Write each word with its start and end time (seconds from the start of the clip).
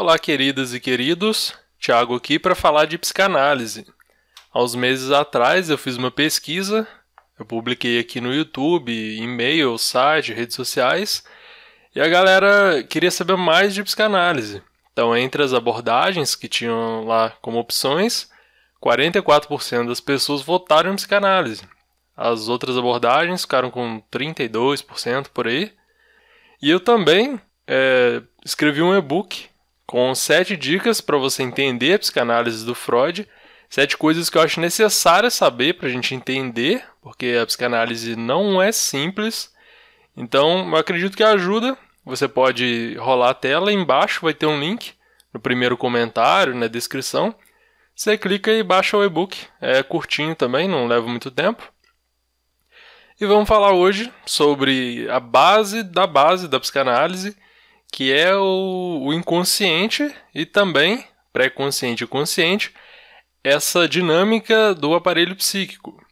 Olá, 0.00 0.16
queridas 0.16 0.72
e 0.72 0.78
queridos. 0.78 1.52
Tiago 1.76 2.14
aqui 2.14 2.38
para 2.38 2.54
falar 2.54 2.84
de 2.84 2.96
psicanálise. 2.96 3.84
Há 4.54 4.62
uns 4.62 4.76
meses 4.76 5.10
atrás 5.10 5.70
eu 5.70 5.76
fiz 5.76 5.96
uma 5.96 6.08
pesquisa, 6.08 6.86
eu 7.36 7.44
publiquei 7.44 7.98
aqui 7.98 8.20
no 8.20 8.32
YouTube, 8.32 8.92
e-mail, 8.92 9.76
site, 9.76 10.32
redes 10.32 10.54
sociais, 10.54 11.24
e 11.96 12.00
a 12.00 12.06
galera 12.06 12.80
queria 12.84 13.10
saber 13.10 13.36
mais 13.36 13.74
de 13.74 13.82
psicanálise. 13.82 14.62
Então, 14.92 15.16
entre 15.16 15.42
as 15.42 15.52
abordagens 15.52 16.36
que 16.36 16.46
tinham 16.46 17.04
lá 17.04 17.30
como 17.42 17.58
opções, 17.58 18.30
44% 18.80 19.88
das 19.88 20.00
pessoas 20.00 20.42
votaram 20.42 20.92
em 20.92 20.96
psicanálise. 20.96 21.68
As 22.16 22.46
outras 22.46 22.78
abordagens 22.78 23.42
ficaram 23.42 23.68
com 23.68 24.00
32% 24.12 25.30
por 25.34 25.48
aí. 25.48 25.72
E 26.62 26.70
eu 26.70 26.78
também 26.78 27.40
é, 27.66 28.22
escrevi 28.44 28.80
um 28.80 28.96
e-book 28.96 29.48
com 29.88 30.14
sete 30.14 30.54
dicas 30.54 31.00
para 31.00 31.16
você 31.16 31.42
entender 31.42 31.94
a 31.94 31.98
psicanálise 31.98 32.62
do 32.62 32.74
Freud, 32.74 33.26
sete 33.70 33.96
coisas 33.96 34.28
que 34.28 34.36
eu 34.36 34.42
acho 34.42 34.60
necessárias 34.60 35.32
saber 35.32 35.78
para 35.78 35.88
a 35.88 35.90
gente 35.90 36.14
entender, 36.14 36.84
porque 37.00 37.38
a 37.40 37.46
psicanálise 37.46 38.14
não 38.14 38.60
é 38.60 38.70
simples. 38.70 39.50
Então, 40.14 40.68
eu 40.68 40.76
acredito 40.76 41.16
que 41.16 41.24
ajuda. 41.24 41.74
Você 42.04 42.28
pode 42.28 42.96
rolar 42.98 43.30
a 43.30 43.34
tela, 43.34 43.72
embaixo 43.72 44.20
vai 44.20 44.34
ter 44.34 44.44
um 44.44 44.60
link 44.60 44.92
no 45.32 45.40
primeiro 45.40 45.74
comentário, 45.74 46.54
na 46.54 46.66
descrição. 46.66 47.34
Você 47.96 48.18
clica 48.18 48.52
e 48.52 48.62
baixa 48.62 48.94
o 48.94 49.02
e-book. 49.02 49.38
É 49.58 49.82
curtinho 49.82 50.34
também, 50.34 50.68
não 50.68 50.86
leva 50.86 51.08
muito 51.08 51.30
tempo. 51.30 51.66
E 53.18 53.24
vamos 53.24 53.48
falar 53.48 53.72
hoje 53.72 54.12
sobre 54.26 55.08
a 55.10 55.18
base 55.18 55.82
da 55.82 56.06
base 56.06 56.46
da 56.46 56.60
psicanálise 56.60 57.34
que 57.92 58.12
é 58.12 58.34
o, 58.34 59.02
o 59.04 59.14
inconsciente 59.14 60.14
e 60.34 60.44
também 60.44 61.06
pré-consciente 61.32 62.04
e 62.04 62.06
consciente, 62.06 62.72
essa 63.42 63.88
dinâmica 63.88 64.74
do 64.74 64.94
aparelho 64.94 65.36
psíquico. 65.36 66.04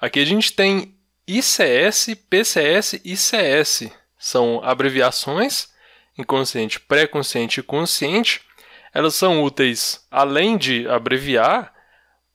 Aqui 0.00 0.20
a 0.20 0.24
gente 0.24 0.52
tem 0.52 0.96
ICS, 1.26 2.14
PCS 2.28 3.00
e 3.04 3.16
CS. 3.16 3.90
São 4.18 4.60
abreviações, 4.64 5.68
inconsciente, 6.16 6.80
pré-consciente 6.80 7.60
e 7.60 7.62
consciente. 7.62 8.40
Elas 8.94 9.14
são 9.14 9.42
úteis, 9.42 10.06
além 10.10 10.56
de 10.56 10.88
abreviar, 10.88 11.72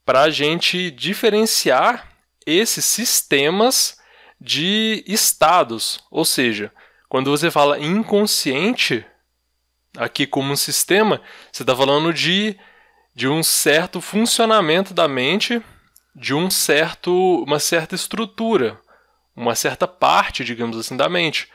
para 0.06 0.22
a 0.22 0.30
gente 0.30 0.90
diferenciar 0.92 2.08
esses 2.46 2.86
sistemas 2.86 3.98
de 4.40 5.04
estados, 5.06 6.00
ou 6.10 6.24
seja, 6.24 6.72
quando 7.10 7.32
você 7.32 7.50
fala 7.50 7.80
inconsciente, 7.80 9.06
aqui 9.98 10.28
como 10.28 10.52
um 10.52 10.56
sistema, 10.56 11.22
você 11.52 11.64
está 11.64 11.76
falando 11.76 12.14
de, 12.14 12.58
de 13.16 13.28
um 13.28 13.42
certo 13.42 14.02
funcionamento 14.02 14.94
da 14.94 15.08
mente, 15.08 15.62
de 16.16 16.34
um 16.34 16.50
certo, 16.50 17.44
uma 17.44 17.60
certa 17.60 17.96
estrutura, 17.96 18.80
uma 19.36 19.56
certa 19.56 19.88
parte, 19.88 20.44
digamos 20.44 20.78
assim, 20.78 20.98
da 20.98 21.08
mente. 21.08 21.48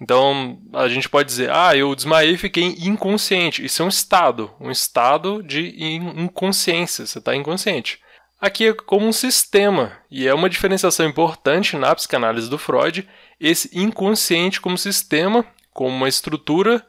Então, 0.00 0.58
a 0.72 0.88
gente 0.88 1.08
pode 1.08 1.28
dizer, 1.28 1.50
ah, 1.50 1.76
eu 1.76 1.94
desmaiei 1.94 2.32
e 2.32 2.38
fiquei 2.38 2.64
inconsciente. 2.80 3.64
Isso 3.64 3.82
é 3.82 3.84
um 3.84 3.88
estado, 3.88 4.50
um 4.58 4.70
estado 4.70 5.42
de 5.42 5.76
inconsciência, 6.16 7.06
você 7.06 7.18
está 7.18 7.36
inconsciente. 7.36 8.00
Aqui 8.40 8.68
é 8.68 8.72
como 8.72 9.06
um 9.06 9.12
sistema, 9.12 9.98
e 10.10 10.26
é 10.26 10.32
uma 10.32 10.48
diferenciação 10.48 11.04
importante 11.06 11.76
na 11.76 11.94
psicanálise 11.94 12.48
do 12.48 12.56
Freud, 12.56 13.06
esse 13.38 13.70
inconsciente 13.78 14.62
como 14.62 14.78
sistema, 14.78 15.44
como 15.74 15.94
uma 15.94 16.08
estrutura, 16.08 16.84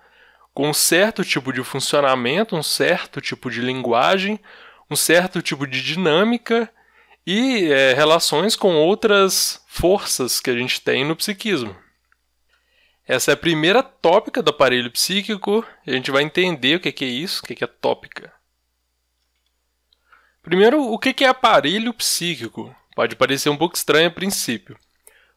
com 0.54 0.70
um 0.70 0.74
certo 0.74 1.26
tipo 1.26 1.52
de 1.52 1.62
funcionamento, 1.62 2.56
um 2.56 2.64
certo 2.64 3.20
tipo 3.20 3.52
de 3.52 3.60
linguagem, 3.60 4.40
um 4.90 4.96
certo 4.96 5.42
tipo 5.42 5.68
de 5.68 5.84
dinâmica 5.84 6.72
e 7.28 7.70
é, 7.70 7.94
relações 7.94 8.56
com 8.56 8.74
outras 8.76 9.62
forças 9.68 10.40
que 10.40 10.50
a 10.50 10.56
gente 10.56 10.80
tem 10.80 11.04
no 11.04 11.18
psiquismo. 11.18 11.76
Essa 13.06 13.32
é 13.32 13.34
a 13.34 13.38
primeira 13.38 13.84
tópica 13.84 14.42
do 14.42 14.52
aparelho 14.52 14.90
psíquico, 14.90 15.66
a 15.86 15.92
gente 15.92 16.12
vai 16.12 16.24
entender 16.24 16.78
o 16.78 16.80
que 16.80 17.04
é 17.04 17.08
isso, 17.08 17.42
o 17.44 17.46
que 17.46 17.62
é 17.62 17.68
tópica. 17.68 18.32
Primeiro, 20.42 20.82
o 20.82 20.98
que 20.98 21.24
é 21.24 21.28
aparelho 21.28 21.94
psíquico? 21.94 22.76
Pode 22.96 23.16
parecer 23.16 23.50
um 23.50 23.58
pouco 23.58 23.76
estranho 23.76 24.08
a 24.08 24.12
princípio. 24.12 24.78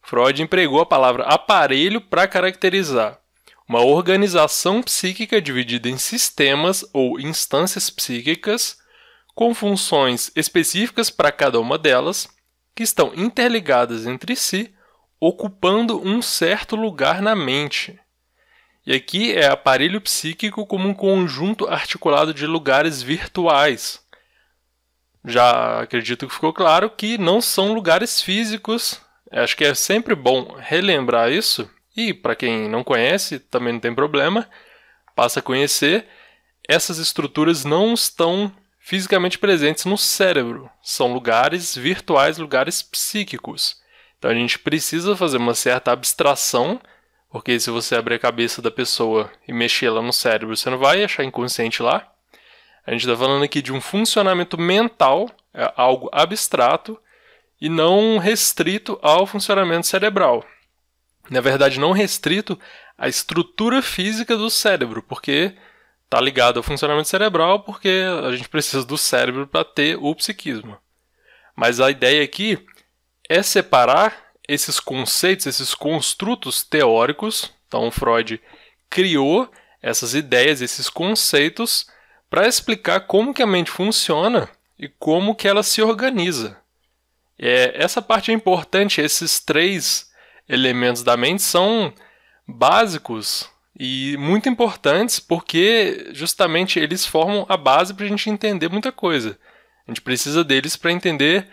Freud 0.02 0.42
empregou 0.42 0.80
a 0.80 0.86
palavra 0.86 1.24
aparelho 1.24 2.00
para 2.00 2.26
caracterizar 2.26 3.18
uma 3.68 3.82
organização 3.82 4.82
psíquica 4.82 5.40
dividida 5.40 5.88
em 5.88 5.96
sistemas 5.96 6.84
ou 6.92 7.18
instâncias 7.18 7.88
psíquicas, 7.88 8.78
com 9.34 9.54
funções 9.54 10.30
específicas 10.36 11.10
para 11.10 11.32
cada 11.32 11.58
uma 11.58 11.78
delas, 11.78 12.28
que 12.74 12.82
estão 12.82 13.12
interligadas 13.14 14.06
entre 14.06 14.36
si, 14.36 14.74
ocupando 15.18 16.00
um 16.00 16.20
certo 16.20 16.76
lugar 16.76 17.22
na 17.22 17.34
mente. 17.34 17.98
E 18.86 18.92
aqui 18.92 19.32
é 19.32 19.46
aparelho 19.46 20.00
psíquico 20.00 20.66
como 20.66 20.86
um 20.86 20.94
conjunto 20.94 21.66
articulado 21.66 22.34
de 22.34 22.46
lugares 22.46 23.02
virtuais, 23.02 24.03
já 25.24 25.80
acredito 25.80 26.26
que 26.26 26.34
ficou 26.34 26.52
claro 26.52 26.90
que 26.90 27.16
não 27.16 27.40
são 27.40 27.72
lugares 27.72 28.20
físicos. 28.20 29.00
Acho 29.30 29.56
que 29.56 29.64
é 29.64 29.74
sempre 29.74 30.14
bom 30.14 30.56
relembrar 30.58 31.32
isso. 31.32 31.68
E 31.96 32.12
para 32.12 32.36
quem 32.36 32.68
não 32.68 32.84
conhece, 32.84 33.38
também 33.38 33.72
não 33.72 33.80
tem 33.80 33.94
problema, 33.94 34.48
passa 35.14 35.40
a 35.40 35.42
conhecer. 35.42 36.06
Essas 36.68 36.98
estruturas 36.98 37.64
não 37.64 37.94
estão 37.94 38.52
fisicamente 38.80 39.38
presentes 39.38 39.84
no 39.86 39.96
cérebro. 39.96 40.68
São 40.82 41.12
lugares 41.12 41.74
virtuais, 41.74 42.36
lugares 42.36 42.82
psíquicos. 42.82 43.76
Então 44.18 44.30
a 44.30 44.34
gente 44.34 44.58
precisa 44.58 45.16
fazer 45.16 45.36
uma 45.38 45.54
certa 45.54 45.92
abstração, 45.92 46.80
porque 47.30 47.58
se 47.58 47.70
você 47.70 47.94
abrir 47.94 48.16
a 48.16 48.18
cabeça 48.18 48.60
da 48.60 48.70
pessoa 48.70 49.30
e 49.46 49.52
mexer 49.52 49.90
lá 49.90 50.02
no 50.02 50.12
cérebro, 50.12 50.56
você 50.56 50.68
não 50.68 50.78
vai 50.78 51.02
achar 51.02 51.24
inconsciente 51.24 51.82
lá. 51.82 52.13
A 52.86 52.90
gente 52.90 53.00
está 53.00 53.16
falando 53.16 53.42
aqui 53.42 53.62
de 53.62 53.72
um 53.72 53.80
funcionamento 53.80 54.58
mental, 54.58 55.30
é 55.52 55.72
algo 55.76 56.10
abstrato, 56.12 56.98
e 57.60 57.68
não 57.68 58.18
restrito 58.18 58.98
ao 59.00 59.26
funcionamento 59.26 59.86
cerebral. 59.86 60.44
Na 61.30 61.40
verdade, 61.40 61.80
não 61.80 61.92
restrito 61.92 62.58
à 62.98 63.08
estrutura 63.08 63.80
física 63.80 64.36
do 64.36 64.50
cérebro, 64.50 65.02
porque 65.02 65.54
está 66.04 66.20
ligado 66.20 66.58
ao 66.58 66.62
funcionamento 66.62 67.08
cerebral, 67.08 67.60
porque 67.60 68.04
a 68.22 68.36
gente 68.36 68.48
precisa 68.48 68.84
do 68.84 68.98
cérebro 68.98 69.46
para 69.46 69.64
ter 69.64 69.96
o 69.96 70.14
psiquismo. 70.14 70.76
Mas 71.56 71.80
a 71.80 71.90
ideia 71.90 72.22
aqui 72.22 72.58
é 73.28 73.42
separar 73.42 74.24
esses 74.46 74.78
conceitos, 74.78 75.46
esses 75.46 75.74
construtos 75.74 76.62
teóricos. 76.62 77.50
Então, 77.66 77.90
Freud 77.90 78.40
criou 78.90 79.50
essas 79.80 80.14
ideias, 80.14 80.60
esses 80.60 80.90
conceitos 80.90 81.86
para 82.34 82.48
explicar 82.48 82.98
como 83.02 83.32
que 83.32 83.44
a 83.44 83.46
mente 83.46 83.70
funciona 83.70 84.48
e 84.76 84.88
como 84.88 85.36
que 85.36 85.46
ela 85.46 85.62
se 85.62 85.80
organiza. 85.80 86.58
É, 87.38 87.80
essa 87.80 88.02
parte 88.02 88.32
é 88.32 88.34
importante, 88.34 89.00
esses 89.00 89.38
três 89.38 90.10
elementos 90.48 91.04
da 91.04 91.16
mente 91.16 91.42
são 91.42 91.94
básicos 92.44 93.48
e 93.78 94.16
muito 94.16 94.48
importantes 94.48 95.20
porque 95.20 96.10
justamente 96.12 96.80
eles 96.80 97.06
formam 97.06 97.46
a 97.48 97.56
base 97.56 97.94
para 97.94 98.04
a 98.04 98.08
gente 98.08 98.28
entender 98.28 98.68
muita 98.68 98.90
coisa. 98.90 99.38
A 99.86 99.92
gente 99.92 100.02
precisa 100.02 100.42
deles 100.42 100.74
para 100.74 100.90
entender 100.90 101.46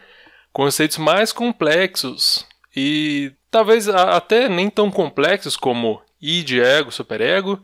conceitos 0.52 0.98
mais 0.98 1.32
complexos 1.32 2.44
e 2.76 3.32
talvez 3.52 3.88
até 3.88 4.50
nem 4.50 4.68
tão 4.68 4.90
complexos 4.90 5.56
como 5.56 6.02
id, 6.20 6.54
ego, 6.54 6.92
superego, 6.92 7.62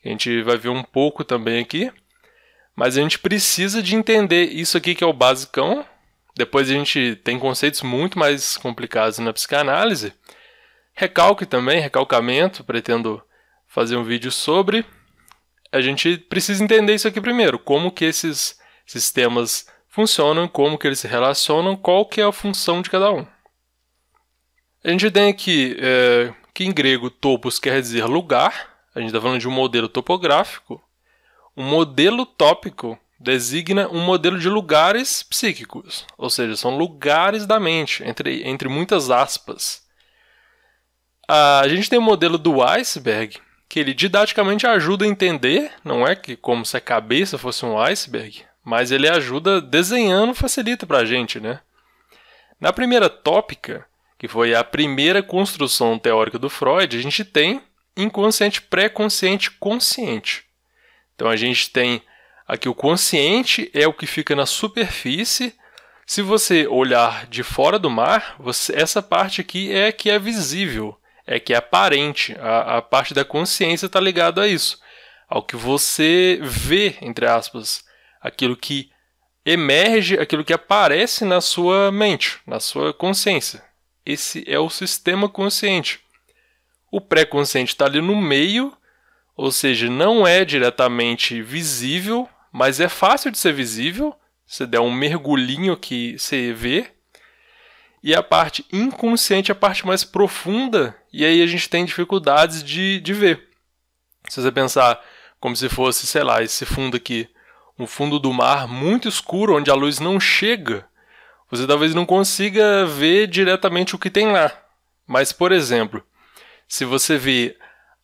que 0.00 0.08
a 0.08 0.12
gente 0.12 0.40
vai 0.42 0.56
ver 0.56 0.68
um 0.68 0.84
pouco 0.84 1.24
também 1.24 1.60
aqui. 1.60 1.90
Mas 2.80 2.96
a 2.96 3.02
gente 3.02 3.18
precisa 3.18 3.82
de 3.82 3.94
entender 3.94 4.44
isso 4.44 4.74
aqui 4.74 4.94
que 4.94 5.04
é 5.04 5.06
o 5.06 5.12
basicão. 5.12 5.84
Depois 6.34 6.70
a 6.70 6.72
gente 6.72 7.14
tem 7.16 7.38
conceitos 7.38 7.82
muito 7.82 8.18
mais 8.18 8.56
complicados 8.56 9.18
na 9.18 9.34
psicanálise. 9.34 10.14
Recalque 10.94 11.44
também, 11.44 11.78
recalcamento, 11.78 12.64
pretendo 12.64 13.22
fazer 13.66 13.98
um 13.98 14.02
vídeo 14.02 14.32
sobre. 14.32 14.82
A 15.70 15.82
gente 15.82 16.16
precisa 16.16 16.64
entender 16.64 16.94
isso 16.94 17.06
aqui 17.06 17.20
primeiro, 17.20 17.58
como 17.58 17.92
que 17.92 18.06
esses 18.06 18.58
sistemas 18.86 19.66
funcionam, 19.86 20.48
como 20.48 20.78
que 20.78 20.86
eles 20.86 21.00
se 21.00 21.06
relacionam, 21.06 21.76
qual 21.76 22.06
que 22.06 22.22
é 22.22 22.24
a 22.24 22.32
função 22.32 22.80
de 22.80 22.88
cada 22.88 23.12
um. 23.12 23.26
A 24.82 24.88
gente 24.90 25.10
tem 25.10 25.28
aqui 25.28 25.76
é, 25.78 26.32
que 26.54 26.64
em 26.64 26.72
grego 26.72 27.10
topos 27.10 27.58
quer 27.58 27.78
dizer 27.78 28.06
lugar, 28.06 28.70
a 28.94 29.00
gente 29.00 29.08
está 29.08 29.20
falando 29.20 29.38
de 29.38 29.46
um 29.46 29.52
modelo 29.52 29.86
topográfico, 29.86 30.82
um 31.60 31.62
modelo 31.62 32.24
tópico 32.24 32.98
designa 33.18 33.86
um 33.88 34.00
modelo 34.00 34.38
de 34.38 34.48
lugares 34.48 35.22
psíquicos, 35.22 36.06
ou 36.16 36.30
seja, 36.30 36.56
são 36.56 36.78
lugares 36.78 37.46
da 37.46 37.60
mente, 37.60 38.02
entre, 38.02 38.48
entre 38.48 38.66
muitas 38.66 39.10
aspas. 39.10 39.86
A 41.28 41.68
gente 41.68 41.90
tem 41.90 41.98
o 41.98 42.02
modelo 42.02 42.38
do 42.38 42.62
iceberg, 42.62 43.38
que 43.68 43.78
ele 43.78 43.92
didaticamente 43.92 44.66
ajuda 44.66 45.04
a 45.04 45.08
entender, 45.08 45.70
não 45.84 46.06
é 46.06 46.16
que 46.16 46.34
como 46.34 46.64
se 46.64 46.76
a 46.76 46.80
cabeça 46.80 47.36
fosse 47.36 47.64
um 47.64 47.78
iceberg, 47.78 48.42
mas 48.64 48.90
ele 48.90 49.06
ajuda 49.06 49.60
desenhando, 49.60 50.34
facilita 50.34 50.86
para 50.86 50.98
a 50.98 51.04
gente, 51.04 51.38
né? 51.38 51.60
Na 52.58 52.72
primeira 52.72 53.10
tópica, 53.10 53.86
que 54.18 54.26
foi 54.26 54.54
a 54.54 54.64
primeira 54.64 55.22
construção 55.22 55.98
teórica 55.98 56.38
do 56.38 56.48
Freud, 56.48 56.96
a 56.96 57.02
gente 57.02 57.24
tem 57.24 57.62
inconsciente, 57.96 58.62
pré-consciente, 58.62 59.50
consciente. 59.52 60.49
Então 61.20 61.28
a 61.28 61.36
gente 61.36 61.68
tem 61.68 62.00
aqui 62.48 62.66
o 62.66 62.74
consciente 62.74 63.70
é 63.74 63.86
o 63.86 63.92
que 63.92 64.06
fica 64.06 64.34
na 64.34 64.46
superfície. 64.46 65.54
Se 66.06 66.22
você 66.22 66.66
olhar 66.66 67.26
de 67.26 67.42
fora 67.42 67.78
do 67.78 67.90
mar, 67.90 68.36
você, 68.38 68.74
essa 68.74 69.02
parte 69.02 69.42
aqui 69.42 69.70
é 69.70 69.92
que 69.92 70.08
é 70.08 70.18
visível, 70.18 70.96
é 71.26 71.38
que 71.38 71.52
é 71.52 71.56
aparente. 71.58 72.34
A, 72.40 72.78
a 72.78 72.82
parte 72.82 73.12
da 73.12 73.22
consciência 73.22 73.84
está 73.84 74.00
ligada 74.00 74.40
a 74.40 74.48
isso, 74.48 74.80
ao 75.28 75.42
que 75.42 75.56
você 75.56 76.38
vê, 76.40 76.96
entre 77.02 77.26
aspas, 77.26 77.84
aquilo 78.18 78.56
que 78.56 78.90
emerge, 79.44 80.18
aquilo 80.18 80.42
que 80.42 80.54
aparece 80.54 81.26
na 81.26 81.42
sua 81.42 81.92
mente, 81.92 82.38
na 82.46 82.60
sua 82.60 82.94
consciência. 82.94 83.62
Esse 84.06 84.42
é 84.46 84.58
o 84.58 84.70
sistema 84.70 85.28
consciente. 85.28 86.00
O 86.90 86.98
pré-consciente 86.98 87.74
está 87.74 87.84
ali 87.84 88.00
no 88.00 88.16
meio, 88.16 88.74
ou 89.36 89.50
seja, 89.50 89.88
não 89.88 90.26
é 90.26 90.44
diretamente 90.44 91.40
visível, 91.42 92.28
mas 92.52 92.80
é 92.80 92.88
fácil 92.88 93.30
de 93.30 93.38
ser 93.38 93.52
visível. 93.52 94.14
Se 94.46 94.66
der 94.66 94.80
um 94.80 94.92
mergulhinho 94.92 95.76
que 95.76 96.18
você 96.18 96.52
vê. 96.52 96.90
E 98.02 98.14
a 98.14 98.22
parte 98.22 98.66
inconsciente 98.72 99.50
é 99.50 99.52
a 99.52 99.56
parte 99.56 99.86
mais 99.86 100.02
profunda, 100.02 100.96
e 101.12 101.24
aí 101.24 101.42
a 101.42 101.46
gente 101.46 101.68
tem 101.68 101.84
dificuldades 101.84 102.64
de, 102.64 102.98
de 103.00 103.12
ver. 103.12 103.48
Se 104.28 104.40
você 104.40 104.50
pensar 104.50 104.98
como 105.38 105.54
se 105.54 105.68
fosse, 105.68 106.06
sei 106.06 106.22
lá, 106.22 106.42
esse 106.42 106.64
fundo 106.64 106.96
aqui, 106.96 107.28
um 107.78 107.86
fundo 107.86 108.18
do 108.18 108.32
mar 108.32 108.66
muito 108.66 109.08
escuro, 109.08 109.56
onde 109.56 109.70
a 109.70 109.74
luz 109.74 109.98
não 109.98 110.18
chega, 110.18 110.86
você 111.50 111.66
talvez 111.66 111.94
não 111.94 112.06
consiga 112.06 112.86
ver 112.86 113.26
diretamente 113.26 113.94
o 113.94 113.98
que 113.98 114.10
tem 114.10 114.32
lá. 114.32 114.50
Mas, 115.06 115.32
por 115.32 115.50
exemplo, 115.50 116.02
se 116.68 116.84
você 116.84 117.18
vê 117.18 117.56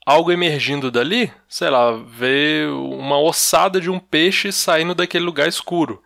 algo 0.06 0.30
emergindo 0.30 0.90
dali, 0.90 1.32
sei 1.48 1.68
lá, 1.68 1.92
vê 1.92 2.64
uma 2.70 3.18
ossada 3.18 3.80
de 3.80 3.90
um 3.90 3.98
peixe 3.98 4.52
saindo 4.52 4.94
daquele 4.94 5.24
lugar 5.24 5.48
escuro. 5.48 6.00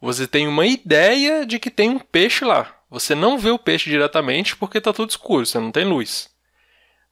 Você 0.00 0.26
tem 0.26 0.46
uma 0.46 0.64
ideia 0.64 1.44
de 1.44 1.58
que 1.58 1.68
tem 1.68 1.90
um 1.90 1.98
peixe 1.98 2.44
lá. 2.44 2.72
Você 2.88 3.14
não 3.14 3.36
vê 3.36 3.50
o 3.50 3.58
peixe 3.58 3.90
diretamente 3.90 4.56
porque 4.56 4.78
está 4.78 4.92
tudo 4.92 5.10
escuro, 5.10 5.44
você 5.44 5.58
não 5.58 5.72
tem 5.72 5.84
luz. 5.84 6.30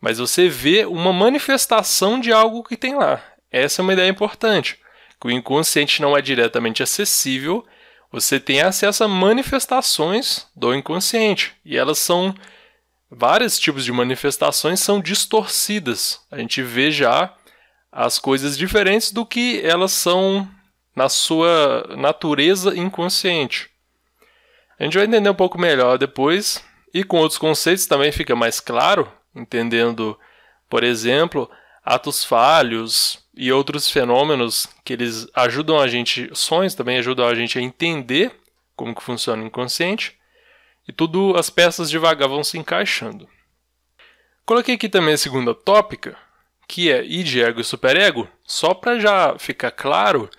Mas 0.01 0.19
você 0.19 0.49
vê 0.49 0.87
uma 0.87 1.13
manifestação 1.13 2.21
de 2.21 2.33
algo 2.33 2.63
que 2.63 2.77
tem 2.77 2.95
lá. 2.95 3.21
Essa 3.51 3.81
é 3.81 3.83
uma 3.83 3.93
ideia 3.93 4.09
importante. 4.09 4.79
Que 5.21 5.27
o 5.27 5.31
inconsciente 5.31 6.01
não 6.01 6.17
é 6.17 6.23
diretamente 6.23 6.83
acessível, 6.83 7.67
você 8.11 8.39
tem 8.39 8.61
acesso 8.61 9.05
a 9.05 9.09
manifestações 9.09 10.47
do 10.55 10.75
inconsciente. 10.75 11.55
E 11.65 11.77
elas 11.77 11.99
são. 11.99 12.35
Vários 13.11 13.59
tipos 13.59 13.85
de 13.85 13.93
manifestações 13.93 14.81
são 14.81 15.01
distorcidas. 15.01 16.21
A 16.31 16.39
gente 16.39 16.63
vê 16.63 16.91
já 16.91 17.35
as 17.91 18.19
coisas 18.19 18.57
diferentes 18.57 19.13
do 19.13 19.25
que 19.25 19.61
elas 19.65 19.93
são 19.93 20.49
na 20.95 21.09
sua 21.09 21.95
natureza 21.97 22.77
inconsciente. 22.77 23.71
A 24.79 24.85
gente 24.85 24.97
vai 24.97 25.07
entender 25.07 25.31
um 25.31 25.35
pouco 25.35 25.59
melhor 25.59 25.97
depois, 25.97 26.63
e 26.93 27.03
com 27.03 27.19
outros 27.19 27.39
conceitos 27.39 27.87
também 27.87 28.13
fica 28.13 28.37
mais 28.37 28.61
claro, 28.61 29.11
entendendo, 29.35 30.19
por 30.69 30.85
exemplo, 30.85 31.51
atos 31.85 32.25
falhos 32.25 33.25
e 33.35 33.51
outros 33.53 33.91
fenômenos 33.91 34.67
que 34.85 34.93
eles 34.93 35.27
ajudam 35.35 35.79
a 35.79 35.89
gente, 35.89 36.29
sonhos 36.35 36.75
também 36.75 36.99
ajudam 36.99 37.27
a 37.27 37.35
gente 37.35 37.59
a 37.59 37.63
entender 37.63 38.33
como 38.77 38.95
que 38.95 39.03
funciona 39.03 39.43
o 39.43 39.47
inconsciente, 39.47 40.18
e 40.89 40.93
tudo 40.93 41.37
as 41.37 41.51
peças 41.51 41.91
devagar 41.91 42.29
vão 42.29 42.43
se 42.43 42.59
encaixando. 42.59 43.29
Coloquei 44.47 44.75
aqui 44.75 44.89
também 44.89 45.13
a 45.13 45.19
segunda 45.19 45.55
tópica, 45.55 46.17
que 46.67 46.91
é 46.91 47.05
id, 47.05 47.37
ego 47.37 47.61
e 47.61 47.65
superego, 47.65 48.27
só 48.45 48.73
para 48.73 48.99
já 48.99 49.39
ficar 49.39 49.71
claro 49.71 50.31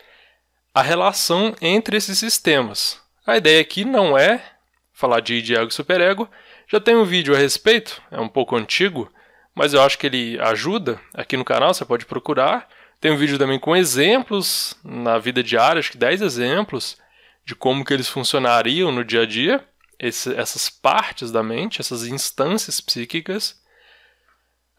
a 0.74 0.82
relação 0.82 1.56
entre 1.62 1.96
esses 1.96 2.18
sistemas. 2.18 3.00
A 3.26 3.38
ideia 3.38 3.62
aqui 3.62 3.86
não 3.86 4.18
é 4.18 4.44
falar 4.92 5.20
de 5.20 5.36
id, 5.36 5.52
ego 5.52 5.70
e 5.70 5.74
superego, 5.74 6.28
já 6.68 6.80
tem 6.80 6.96
um 6.96 7.06
vídeo 7.06 7.36
a 7.36 7.38
respeito, 7.38 8.02
é 8.12 8.20
um 8.20 8.28
pouco 8.28 8.56
antigo, 8.56 9.12
mas 9.56 9.74
eu 9.74 9.82
acho 9.82 9.98
que 9.98 10.08
ele 10.08 10.40
ajuda. 10.40 11.00
Aqui 11.14 11.36
no 11.36 11.46
canal 11.46 11.74
você 11.74 11.84
pode 11.84 12.06
procurar. 12.06 12.68
Tem 13.02 13.12
um 13.12 13.18
vídeo 13.18 13.38
também 13.38 13.60
com 13.60 13.76
exemplos 13.76 14.76
na 14.84 15.18
vida 15.18 15.44
diária, 15.44 15.80
acho 15.80 15.92
que 15.92 15.98
10 15.98 16.22
exemplos 16.22 16.98
de 17.46 17.56
como 17.56 17.84
que 17.84 17.94
eles 17.94 18.08
funcionariam 18.08 18.92
no 18.92 19.04
dia 19.04 19.24
a 19.24 19.26
dia, 19.26 19.66
esse, 20.00 20.34
essas 20.36 20.70
partes 20.70 21.32
da 21.32 21.44
mente, 21.44 21.82
essas 21.82 22.06
instâncias 22.06 22.80
psíquicas. 22.80 23.62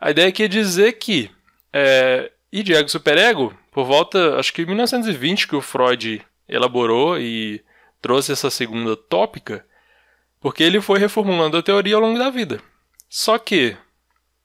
A 0.00 0.10
ideia 0.10 0.28
aqui 0.28 0.44
é 0.44 0.48
dizer 0.48 0.92
que 0.94 1.30
é, 1.72 2.32
id, 2.50 2.70
ego, 2.70 2.88
superego, 2.88 3.54
por 3.70 3.84
volta, 3.84 4.36
acho 4.36 4.52
que 4.52 4.64
1920 4.64 5.46
que 5.46 5.54
o 5.54 5.60
Freud 5.60 6.22
elaborou 6.48 7.18
e 7.18 7.62
trouxe 8.00 8.32
essa 8.32 8.50
segunda 8.50 8.96
tópica, 8.96 9.64
porque 10.40 10.62
ele 10.62 10.80
foi 10.80 10.98
reformulando 10.98 11.56
a 11.56 11.62
teoria 11.62 11.94
ao 11.94 12.00
longo 12.00 12.18
da 12.18 12.30
vida. 12.30 12.60
Só 13.08 13.38
que 13.38 13.76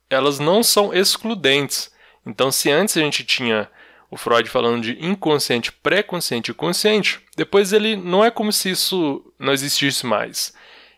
elas 0.10 0.40
não 0.40 0.62
são 0.62 0.94
excludentes. 0.94 1.92
Então, 2.26 2.52
se 2.52 2.70
antes 2.70 2.98
a 2.98 3.00
gente 3.00 3.24
tinha 3.24 3.70
o 4.12 4.18
Freud 4.18 4.50
falando 4.50 4.82
de 4.82 5.04
inconsciente, 5.04 5.72
pré-consciente 5.72 6.52
e 6.52 6.54
consciente, 6.54 7.22
depois 7.36 7.74
ele 7.74 7.96
não 7.96 8.24
é 8.24 8.30
como 8.30 8.52
se 8.52 8.70
isso 8.70 9.34
não 9.40 9.54
existisse 9.54 10.06
mais. 10.06 10.54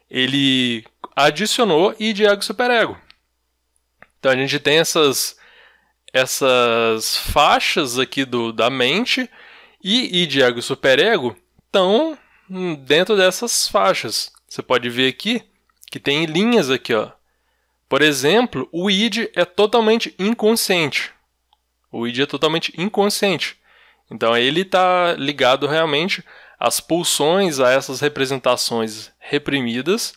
Ele 0.09 0.85
adicionou 1.15 1.95
id, 1.99 2.21
ego, 2.21 2.41
superego. 2.41 2.97
Então 4.19 4.31
a 4.31 4.35
gente 4.35 4.59
tem 4.59 4.79
essas 4.79 5.37
essas 6.13 7.17
faixas 7.17 7.99
aqui 7.99 8.25
do, 8.25 8.51
da 8.51 8.69
mente 8.69 9.29
e 9.83 10.23
id, 10.23 10.37
ego 10.37 10.59
e 10.59 10.63
superego 10.63 11.37
estão 11.65 12.17
dentro 12.79 13.15
dessas 13.15 13.67
faixas. 13.67 14.31
Você 14.47 14.61
pode 14.61 14.89
ver 14.89 15.09
aqui 15.09 15.43
que 15.91 15.99
tem 15.99 16.25
linhas 16.25 16.69
aqui, 16.69 16.93
ó. 16.93 17.11
Por 17.89 18.01
exemplo, 18.01 18.67
o 18.71 18.89
id 18.89 19.29
é 19.33 19.45
totalmente 19.45 20.13
inconsciente. 20.19 21.11
O 21.91 22.07
id 22.07 22.19
é 22.19 22.25
totalmente 22.25 22.73
inconsciente. 22.77 23.57
Então 24.09 24.35
ele 24.37 24.61
está 24.61 25.13
ligado 25.13 25.67
realmente 25.67 26.23
às 26.59 26.79
pulsões, 26.79 27.59
a 27.59 27.71
essas 27.71 27.99
representações 27.99 29.11
reprimidas. 29.19 30.13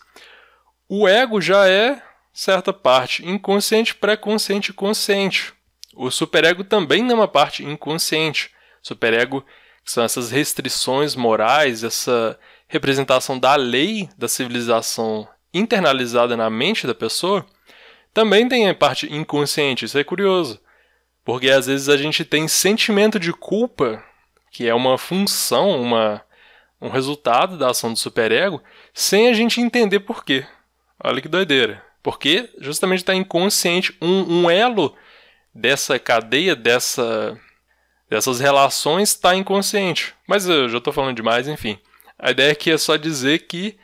O 0.88 1.06
ego 1.06 1.40
já 1.40 1.68
é 1.68 2.02
certa 2.32 2.72
parte 2.72 3.26
inconsciente, 3.26 3.94
pré-consciente 3.94 4.70
e 4.70 4.74
consciente. 4.74 5.52
O 5.94 6.10
superego 6.10 6.64
também 6.64 7.10
é 7.10 7.14
uma 7.14 7.28
parte 7.28 7.64
inconsciente. 7.64 8.50
Superego 8.82 9.44
são 9.84 10.04
essas 10.04 10.30
restrições 10.30 11.14
morais, 11.14 11.84
essa 11.84 12.38
representação 12.68 13.38
da 13.38 13.56
lei 13.56 14.08
da 14.16 14.28
civilização 14.28 15.28
internalizada 15.52 16.36
na 16.36 16.48
mente 16.48 16.86
da 16.86 16.94
pessoa 16.94 17.44
também 18.12 18.48
tem 18.48 18.68
a 18.68 18.74
parte 18.74 19.12
inconsciente, 19.12 19.84
isso 19.84 19.98
é 19.98 20.04
curioso. 20.04 20.60
Porque 21.24 21.50
às 21.50 21.66
vezes 21.66 21.88
a 21.88 21.96
gente 21.96 22.24
tem 22.24 22.48
sentimento 22.48 23.18
de 23.18 23.32
culpa, 23.32 24.02
que 24.50 24.68
é 24.68 24.74
uma 24.74 24.98
função, 24.98 25.80
uma, 25.80 26.20
um 26.80 26.88
resultado 26.88 27.58
da 27.58 27.70
ação 27.70 27.92
do 27.92 27.98
superego, 27.98 28.62
sem 28.94 29.28
a 29.28 29.32
gente 29.32 29.60
entender 29.60 30.00
por 30.00 30.24
quê. 30.24 30.46
Olha 31.02 31.20
que 31.20 31.28
doideira. 31.28 31.84
Porque 32.02 32.48
justamente 32.58 33.00
está 33.00 33.14
inconsciente 33.14 33.96
um, 34.00 34.44
um 34.44 34.50
elo 34.50 34.96
dessa 35.54 35.98
cadeia, 35.98 36.56
dessa, 36.56 37.38
dessas 38.08 38.40
relações 38.40 39.10
está 39.10 39.34
inconsciente. 39.34 40.14
Mas 40.26 40.48
eu 40.48 40.68
já 40.68 40.78
estou 40.78 40.92
falando 40.92 41.16
demais, 41.16 41.46
enfim. 41.46 41.78
A 42.18 42.30
ideia 42.30 42.52
aqui 42.52 42.70
é 42.70 42.78
só 42.78 42.96
dizer 42.96 43.40
que 43.40 43.78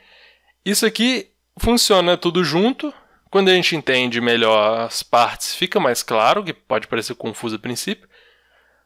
isso 0.65 0.85
aqui 0.85 1.29
funciona 1.59 2.17
tudo 2.17 2.43
junto 2.43 2.93
quando 3.29 3.49
a 3.49 3.53
gente 3.53 3.75
entende 3.75 4.21
melhor 4.21 4.81
as 4.81 5.03
partes, 5.03 5.53
fica 5.53 5.79
mais 5.79 6.01
claro, 6.01 6.43
que 6.43 6.53
pode 6.53 6.87
parecer 6.87 7.13
confuso 7.15 7.57
a 7.57 7.59
princípio. 7.59 8.07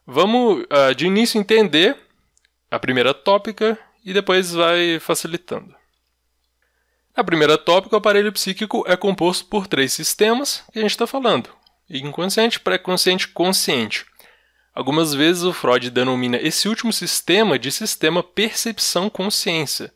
Vamos 0.05 0.63
uh, 0.63 0.95
de 0.95 1.05
início 1.05 1.39
entender 1.39 1.95
a 2.69 2.79
primeira 2.79 3.13
tópica 3.13 3.77
e 4.03 4.13
depois 4.13 4.51
vai 4.51 4.99
facilitando. 4.99 5.75
A 7.15 7.23
primeira 7.23 7.57
tópica, 7.57 7.95
o 7.95 7.99
aparelho 7.99 8.31
psíquico 8.31 8.83
é 8.87 8.95
composto 8.95 9.45
por 9.45 9.67
três 9.67 9.91
sistemas 9.93 10.63
que 10.71 10.79
a 10.79 10.81
gente 10.81 10.91
está 10.91 11.05
falando: 11.05 11.49
inconsciente, 11.89 12.59
pré-consciente 12.59 13.27
consciente. 13.27 14.05
Algumas 14.73 15.13
vezes 15.13 15.43
o 15.43 15.51
Freud 15.51 15.89
denomina 15.89 16.37
esse 16.37 16.69
último 16.69 16.93
sistema 16.93 17.59
de 17.59 17.69
sistema 17.71 18.23
percepção-consciência. 18.23 19.93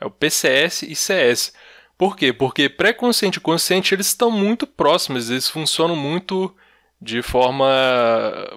É 0.00 0.06
o 0.06 0.10
PCS 0.10 0.82
e 0.82 0.94
CS, 0.94 1.52
por 1.98 2.14
quê? 2.16 2.32
Porque 2.32 2.68
pré-consciente 2.68 3.38
e 3.38 3.40
consciente 3.40 3.94
eles 3.94 4.08
estão 4.08 4.30
muito 4.30 4.66
próximos, 4.66 5.30
eles 5.30 5.48
funcionam 5.48 5.96
muito 5.96 6.54
de 7.00 7.22
forma 7.22 7.66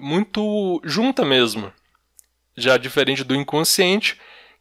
muito 0.01 0.81
junta 0.83 1.23
mesmo. 1.23 1.71
Já 2.57 2.75
diferente 2.75 3.23
do 3.23 3.35
inconsciente, 3.35 4.19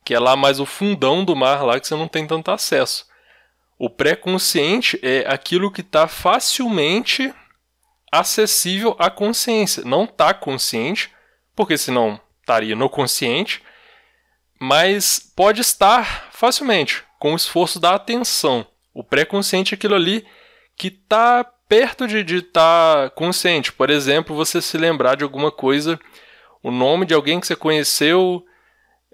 que 0.08 0.14
é 0.14 0.18
lá 0.18 0.34
mais 0.34 0.58
o 0.58 0.64
fundão 0.64 1.22
do 1.22 1.36
mar, 1.36 1.62
lá 1.62 1.78
que 1.78 1.86
você 1.86 1.94
não 1.94 2.08
tem 2.08 2.26
tanto 2.26 2.50
acesso. 2.50 3.04
O 3.78 3.90
pré-consciente 3.90 4.98
é 5.02 5.26
aquilo 5.28 5.70
que 5.70 5.82
está 5.82 6.08
facilmente 6.08 7.30
acessível 8.10 8.96
à 8.98 9.10
consciência. 9.10 9.84
Não 9.84 10.04
está 10.04 10.32
consciente, 10.32 11.12
porque 11.54 11.76
senão 11.76 12.18
estaria 12.40 12.74
no 12.74 12.88
consciente, 12.88 13.62
mas 14.58 15.20
pode 15.36 15.60
estar 15.60 16.30
facilmente, 16.32 17.04
com 17.20 17.34
o 17.34 17.36
esforço 17.36 17.78
da 17.78 17.94
atenção. 17.94 18.66
O 18.94 19.04
pré-consciente 19.04 19.74
é 19.74 19.76
aquilo 19.76 19.94
ali 19.94 20.26
que 20.74 20.88
está 20.88 21.44
perto 21.68 22.08
de 22.08 22.36
estar 22.36 23.10
tá 23.10 23.10
consciente. 23.10 23.74
Por 23.74 23.90
exemplo, 23.90 24.34
você 24.34 24.62
se 24.62 24.78
lembrar 24.78 25.16
de 25.18 25.24
alguma 25.24 25.52
coisa, 25.52 26.00
o 26.62 26.70
nome 26.70 27.04
de 27.04 27.12
alguém 27.12 27.38
que 27.38 27.46
você 27.46 27.54
conheceu 27.54 28.42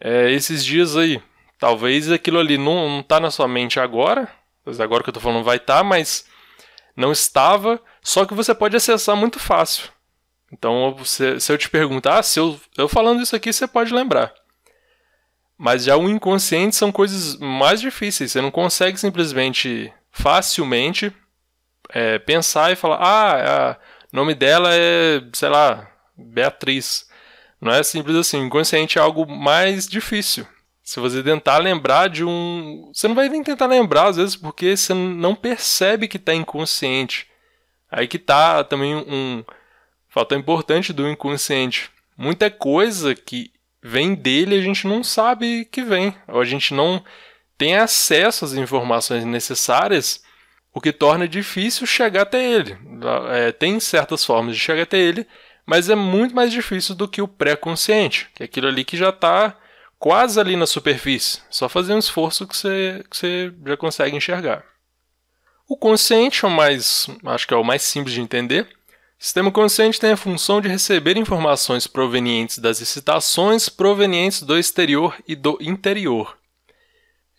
é, 0.04 0.30
esses 0.30 0.62
dias 0.62 0.96
aí. 0.96 1.20
Talvez 1.58 2.11
aquilo 2.12 2.38
ali 2.38 2.58
não 2.58 3.00
está 3.00 3.18
na 3.18 3.30
sua 3.30 3.49
mente 3.49 3.80
agora, 3.80 4.30
agora 4.78 5.02
que 5.02 5.08
eu 5.08 5.12
estou 5.12 5.23
falando 5.23 5.42
vai 5.42 5.56
estar, 5.56 5.78
tá, 5.78 5.84
mas 5.84 6.26
não 6.94 7.11
estava, 7.11 7.80
só 8.02 8.26
que 8.26 8.34
você 8.34 8.54
pode 8.54 8.76
acessar 8.76 9.16
muito 9.16 9.38
fácil. 9.38 9.88
Então, 10.52 10.94
você, 10.94 11.40
se 11.40 11.50
eu 11.50 11.56
te 11.56 11.70
perguntar, 11.70 12.18
ah, 12.18 12.23
se 12.23 12.38
eu, 12.38 12.61
eu 12.76 12.87
falando 12.87 13.23
isso 13.23 13.34
aqui, 13.34 13.50
você 13.52 13.66
pode 13.66 13.94
lembrar. 13.94 14.32
Mas 15.56 15.84
já 15.84 15.96
o 15.96 16.08
inconsciente 16.08 16.76
são 16.76 16.92
coisas 16.92 17.37
mais 17.38 17.80
difíceis. 17.80 18.30
Você 18.30 18.40
não 18.40 18.50
consegue 18.50 18.99
simplesmente, 18.99 19.92
facilmente, 20.11 21.12
é, 21.90 22.18
pensar 22.18 22.73
e 22.73 22.76
falar: 22.76 22.99
ah, 23.00 23.78
o 24.12 24.16
nome 24.16 24.34
dela 24.34 24.75
é, 24.75 25.23
sei 25.32 25.49
lá, 25.49 25.88
Beatriz. 26.16 27.08
Não 27.64 27.73
é 27.73 27.83
simples 27.83 28.14
assim. 28.14 28.44
Inconsciente 28.44 28.99
é 28.99 29.00
algo 29.00 29.26
mais 29.26 29.88
difícil. 29.88 30.47
Se 30.83 31.00
você 31.00 31.23
tentar 31.23 31.56
lembrar 31.56 32.11
de 32.11 32.23
um. 32.23 32.90
Você 32.92 33.09
não 33.09 33.14
vai 33.14 33.26
nem 33.30 33.42
tentar 33.42 33.64
lembrar, 33.64 34.09
às 34.09 34.16
vezes, 34.16 34.37
porque 34.37 34.76
você 34.76 34.92
não 34.92 35.35
percebe 35.35 36.06
que 36.06 36.18
está 36.18 36.35
inconsciente. 36.35 37.26
Aí 37.90 38.06
que 38.06 38.18
está 38.18 38.62
também 38.62 38.94
um 38.94 39.42
fator 40.11 40.37
importante 40.37 40.92
do 40.92 41.09
inconsciente. 41.09 41.90
Muita 42.18 42.50
coisa 42.50 43.14
que 43.14 43.50
vem 43.83 44.14
dele 44.14 44.56
a 44.56 44.61
gente 44.61 44.87
não 44.87 45.02
sabe 45.02 45.64
que 45.64 45.83
vem, 45.83 46.14
ou 46.28 46.42
a 46.42 46.44
gente 46.44 46.75
não 46.75 47.02
tem 47.56 47.76
acesso 47.76 48.44
às 48.44 48.52
informações 48.52 49.25
necessárias, 49.25 50.23
o 50.73 50.80
que 50.83 50.92
torna 50.92 51.26
difícil 51.26 51.87
chegar 51.87 52.23
até 52.23 52.44
ele. 52.44 52.76
É, 53.30 53.52
tem 53.52 53.80
certas 53.80 54.23
formas 54.23 54.54
de 54.54 54.61
chegar 54.61 54.83
até 54.83 54.99
ele, 54.99 55.26
mas 55.66 55.88
é 55.88 55.94
muito 55.94 56.35
mais 56.35 56.52
difícil 56.52 56.94
do 56.94 57.09
que 57.09 57.23
o 57.23 57.28
pré-consciente, 57.28 58.28
que 58.35 58.42
é 58.42 58.47
aquilo 58.47 58.68
ali 58.68 58.85
que 58.85 58.97
já 58.97 59.09
está 59.09 59.56
quase 59.99 60.38
ali 60.38 60.56
na 60.56 60.66
superfície. 60.66 61.40
Só 61.49 61.68
fazer 61.68 61.94
um 61.94 61.99
esforço 61.99 62.47
que 62.47 62.56
você, 62.56 63.04
que 63.11 63.16
você 63.16 63.52
já 63.66 63.76
consegue 63.76 64.16
enxergar. 64.16 64.64
O 65.66 65.76
consciente 65.76 66.44
é 66.44 66.49
o 66.49 66.50
mais, 66.50 67.09
acho 67.25 67.49
que 67.49 67.54
é 67.54 67.56
o 67.56 67.64
mais 67.64 67.83
simples 67.83 68.14
de 68.14 68.21
entender. 68.21 68.68
O 69.18 69.25
sistema 69.25 69.50
consciente 69.50 69.99
tem 69.99 70.12
a 70.12 70.16
função 70.16 70.61
de 70.61 70.68
receber 70.68 71.16
informações 71.16 71.87
provenientes 71.87 72.59
das 72.59 72.83
excitações 72.83 73.71
provenientes 73.71 74.42
do 74.42 74.59
exterior 74.59 75.16
e 75.26 75.35
do 75.35 75.56
interior. 75.61 76.37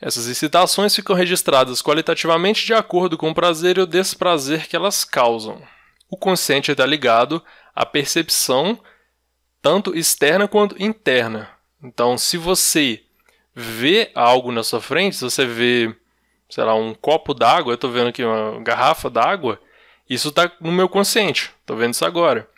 Essas 0.02 0.28
excitações 0.28 0.96
ficam 0.96 1.16
registradas 1.16 1.82
qualitativamente 1.82 2.66
de 2.66 2.74
acordo 2.74 3.18
com 3.18 3.30
o 3.30 3.36
prazer 3.36 3.78
e 3.78 3.82
o 3.82 3.88
desprazer 3.88 4.68
que 4.68 4.76
elas 4.76 5.06
causam. 5.06 5.62
O 6.10 6.18
consciente 6.18 6.72
está 6.72 6.86
ligado 6.86 7.44
à 7.74 7.86
percepção 7.86 8.80
tanto 9.62 9.96
externa 9.96 10.48
quanto 10.48 10.82
interna, 10.82 11.56
então, 11.86 12.18
se 12.18 12.36
você 12.36 13.04
vê 13.54 14.12
algo 14.16 14.52
na 14.52 14.64
sua 14.64 14.82
frente, 14.82 15.16
se 15.16 15.24
você 15.24 15.46
vê, 15.46 15.96
sei 16.50 16.64
lá, 16.64 16.74
um 16.74 16.96
copo 16.96 17.32
d'água, 17.32 17.72
eu 17.72 17.76
estou 17.76 17.92
vendo 17.92 18.08
aqui 18.08 18.24
uma 18.24 18.60
garrafa 18.62 19.08
d'água, 19.08 19.62
isso 20.10 20.30
está 20.30 20.52
no 20.60 20.72
meu 20.72 20.90
consciente, 20.90 21.52
estou 21.60 21.78
vendo 21.78 21.94
isso 21.94 22.04
agora. 22.04 22.50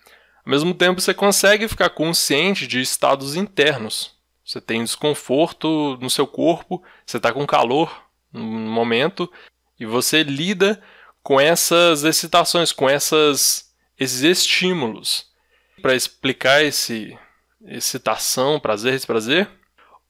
Ao 0.46 0.50
mesmo 0.50 0.74
tempo, 0.74 1.02
você 1.02 1.14
consegue 1.14 1.68
ficar 1.68 1.90
consciente 1.90 2.66
de 2.66 2.80
estados 2.80 3.36
internos. 3.36 4.16
Você 4.46 4.62
tem 4.62 4.82
desconforto 4.82 5.98
no 6.00 6.10
seu 6.10 6.26
corpo, 6.26 6.82
você 7.06 7.18
está 7.18 7.34
com 7.34 7.46
calor 7.46 8.04
no 8.32 8.42
momento, 8.42 9.30
e 9.78 9.86
você 9.86 10.24
lida 10.24 10.82
com 11.28 11.42
essas 11.42 12.06
excitações, 12.06 12.72
com 12.72 12.90
essas, 12.90 13.70
esses 14.00 14.22
estímulos. 14.22 15.26
Para 15.82 15.94
explicar 15.94 16.64
esse, 16.64 17.20
excitação, 17.66 18.62
prazer, 18.62 18.94
desprazer. 18.94 19.50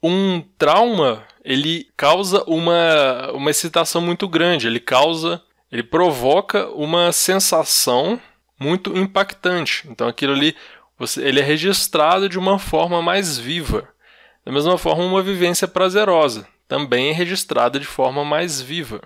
Um 0.02 0.42
trauma, 0.60 1.26
ele 1.44 1.90
causa 1.98 2.44
uma, 2.44 3.32
uma 3.32 3.50
excitação 3.50 4.00
muito 4.00 4.28
grande, 4.28 4.68
ele 4.68 4.80
causa, 4.80 5.42
ele 5.72 5.82
provoca 5.82 6.68
uma 6.68 7.12
sensação 7.12 8.22
muito 8.60 8.96
impactante. 8.96 9.88
Então 9.90 10.08
aquilo 10.08 10.34
ali, 10.34 10.56
você, 11.00 11.24
ele 11.24 11.40
é 11.40 11.44
registrado 11.44 12.30
de 12.30 12.38
uma 12.38 12.60
forma 12.60 13.02
mais 13.02 13.40
viva. 13.40 13.90
Da 14.46 14.52
mesma 14.52 14.78
forma, 14.78 15.04
uma 15.04 15.24
vivência 15.24 15.68
prazerosa 15.68 16.48
também 16.68 17.10
é 17.10 17.12
registrada 17.12 17.80
de 17.80 17.88
forma 17.88 18.24
mais 18.24 18.62
viva. 18.62 19.02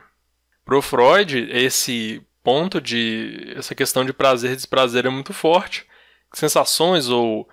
Para 0.71 0.77
o 0.77 0.81
Freud, 0.81 1.49
esse 1.51 2.21
ponto 2.41 2.79
de 2.79 3.53
essa 3.57 3.75
questão 3.75 4.05
de 4.05 4.13
prazer 4.13 4.53
e 4.53 4.55
desprazer 4.55 5.05
é 5.05 5.09
muito 5.09 5.33
forte. 5.33 5.85
Sensações 6.33 7.09
ou 7.09 7.45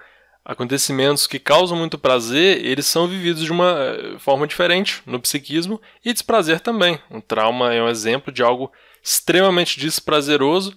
acontecimentos 0.44 1.26
que 1.26 1.40
causam 1.40 1.76
muito 1.76 1.98
prazer, 1.98 2.64
eles 2.64 2.86
são 2.86 3.08
vividos 3.08 3.42
de 3.42 3.50
uma 3.50 3.72
eh, 3.76 4.18
forma 4.20 4.46
diferente 4.46 5.02
no 5.04 5.18
psiquismo 5.18 5.82
e 6.04 6.12
desprazer 6.12 6.60
também. 6.60 6.96
Um 7.10 7.20
trauma 7.20 7.74
é 7.74 7.82
um 7.82 7.88
exemplo 7.88 8.32
de 8.32 8.40
algo 8.40 8.70
extremamente 9.02 9.80
desprazeroso 9.80 10.76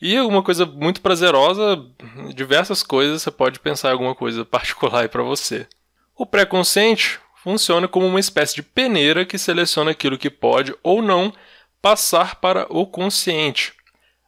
e 0.00 0.16
alguma 0.16 0.42
coisa 0.42 0.64
muito 0.64 1.02
prazerosa, 1.02 1.78
diversas 2.34 2.82
coisas, 2.82 3.20
você 3.20 3.30
pode 3.30 3.60
pensar 3.60 3.90
em 3.90 3.92
alguma 3.92 4.14
coisa 4.14 4.46
particular 4.46 5.10
para 5.10 5.22
você. 5.22 5.66
O 6.16 6.24
pré-consciente 6.24 7.20
funciona 7.44 7.86
como 7.86 8.06
uma 8.06 8.18
espécie 8.18 8.54
de 8.54 8.62
peneira 8.62 9.26
que 9.26 9.36
seleciona 9.36 9.90
aquilo 9.90 10.16
que 10.16 10.30
pode 10.30 10.74
ou 10.82 11.02
não 11.02 11.30
passar 11.82 12.36
para 12.36 12.66
o 12.70 12.86
consciente. 12.86 13.72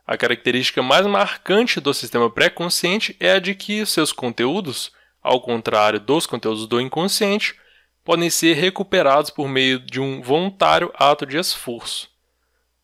A 0.05 0.19
característica 0.19 0.83
mais 0.83 1.07
marcante 1.07 1.81
do 1.81 1.95
sistema 1.95 2.29
pré-consciente 2.29 3.17
é 3.21 3.31
a 3.31 3.39
de 3.39 3.55
que 3.55 3.87
seus 3.87 4.13
conteúdos, 4.13 4.93
ao 5.23 5.41
contrário 5.41 6.01
dos 6.01 6.27
conteúdos 6.27 6.67
do 6.67 6.81
inconsciente, 6.81 7.55
podem 8.05 8.29
ser 8.29 8.55
recuperados 8.55 9.31
por 9.31 9.49
meio 9.49 9.79
de 9.79 10.01
um 10.01 10.21
voluntário 10.21 10.93
ato 10.95 11.25
de 11.25 11.39
esforço. 11.39 12.11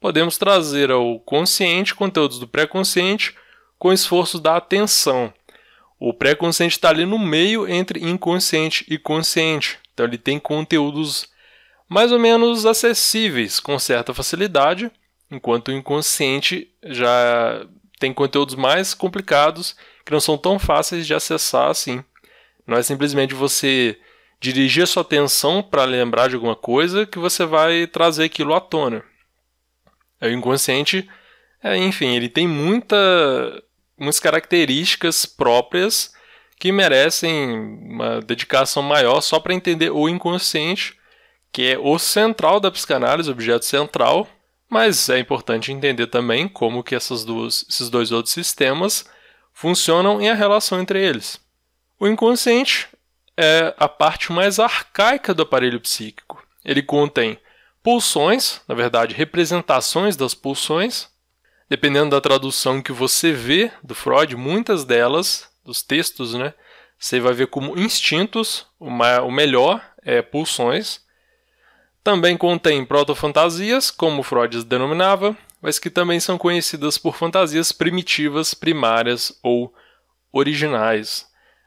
Podemos 0.00 0.38
trazer 0.38 0.90
ao 0.90 1.18
consciente 1.20 1.94
conteúdos 1.94 2.38
do 2.38 2.48
pré-consciente 2.48 3.36
com 3.78 3.92
esforço 3.92 4.38
da 4.38 4.56
atenção. 4.56 5.34
O 5.98 6.14
pré-consciente 6.14 6.76
está 6.76 6.88
ali 6.88 7.04
no 7.04 7.18
meio 7.18 7.68
entre 7.68 8.00
inconsciente 8.00 8.86
e 8.88 8.96
consciente, 8.96 9.78
então 9.92 10.06
ele 10.06 10.16
tem 10.16 10.38
conteúdos 10.38 11.28
mais 11.90 12.12
ou 12.12 12.20
menos 12.20 12.64
acessíveis 12.64 13.58
com 13.58 13.76
certa 13.76 14.14
facilidade 14.14 14.90
enquanto 15.28 15.68
o 15.68 15.72
inconsciente 15.72 16.72
já 16.84 17.66
tem 17.98 18.14
conteúdos 18.14 18.54
mais 18.54 18.94
complicados 18.94 19.76
que 20.06 20.12
não 20.12 20.20
são 20.20 20.38
tão 20.38 20.58
fáceis 20.58 21.06
de 21.06 21.12
acessar 21.12 21.68
assim. 21.68 22.02
Não 22.66 22.76
é 22.76 22.82
simplesmente 22.82 23.34
você 23.34 23.98
dirigir 24.40 24.84
a 24.84 24.86
sua 24.86 25.02
atenção 25.02 25.62
para 25.62 25.84
lembrar 25.84 26.28
de 26.28 26.36
alguma 26.36 26.56
coisa 26.56 27.04
que 27.04 27.18
você 27.18 27.44
vai 27.44 27.86
trazer 27.88 28.24
aquilo 28.24 28.54
à 28.54 28.60
tona. 28.60 29.04
O 30.22 30.28
inconsciente, 30.28 31.08
é, 31.62 31.76
enfim, 31.76 32.14
ele 32.14 32.28
tem 32.28 32.46
muita, 32.46 32.96
muitas 33.98 34.20
características 34.20 35.26
próprias 35.26 36.14
que 36.58 36.70
merecem 36.70 37.58
uma 37.58 38.20
dedicação 38.20 38.82
maior 38.82 39.20
só 39.20 39.40
para 39.40 39.54
entender 39.54 39.90
o 39.90 40.08
inconsciente, 40.08 40.99
que 41.52 41.72
é 41.72 41.78
o 41.78 41.98
central 41.98 42.60
da 42.60 42.70
psicanálise, 42.70 43.28
o 43.28 43.32
objeto 43.32 43.64
central, 43.64 44.28
mas 44.68 45.08
é 45.08 45.18
importante 45.18 45.72
entender 45.72 46.06
também 46.06 46.48
como 46.48 46.82
que 46.84 46.94
essas 46.94 47.24
duas, 47.24 47.66
esses 47.68 47.90
dois 47.90 48.12
outros 48.12 48.32
sistemas 48.32 49.04
funcionam 49.52 50.22
e 50.22 50.28
a 50.28 50.34
relação 50.34 50.80
entre 50.80 51.04
eles. 51.04 51.40
O 51.98 52.06
inconsciente 52.06 52.88
é 53.36 53.74
a 53.78 53.88
parte 53.88 54.32
mais 54.32 54.58
arcaica 54.58 55.34
do 55.34 55.42
aparelho 55.42 55.80
psíquico. 55.80 56.42
Ele 56.64 56.82
contém 56.82 57.38
pulsões, 57.82 58.60
na 58.68 58.74
verdade, 58.74 59.14
representações 59.14 60.16
das 60.16 60.34
pulsões. 60.34 61.08
Dependendo 61.68 62.10
da 62.10 62.20
tradução 62.20 62.82
que 62.82 62.92
você 62.92 63.32
vê 63.32 63.70
do 63.82 63.94
Freud, 63.94 64.34
muitas 64.36 64.84
delas, 64.84 65.48
dos 65.64 65.82
textos, 65.82 66.34
né, 66.34 66.52
você 66.98 67.20
vai 67.20 67.32
ver 67.32 67.46
como 67.46 67.78
instintos, 67.78 68.66
o 68.78 69.30
melhor 69.30 69.82
é 70.02 70.20
pulsões. 70.20 71.00
Também 72.02 72.36
contém 72.36 72.84
protofantasias, 72.84 73.90
como 73.90 74.22
Freud 74.22 74.64
denominava, 74.64 75.36
mas 75.60 75.78
que 75.78 75.90
também 75.90 76.18
são 76.18 76.38
conhecidas 76.38 76.96
por 76.96 77.14
fantasias 77.14 77.72
primitivas, 77.72 78.54
primárias 78.54 79.38
ou 79.42 79.72
originais. 80.32 81.26